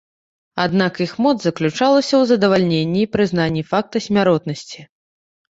Аднак 0.63 0.93
іх 1.05 1.11
моц 1.25 1.33
заключалася 1.43 2.09
ў 2.17 2.23
задавальненні 2.31 2.99
і 3.05 3.11
прызнанні 3.17 3.63
факта 3.75 3.97
смяротнасці. 4.07 4.79